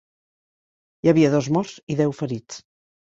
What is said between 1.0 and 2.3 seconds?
Hi havia dos morts i deu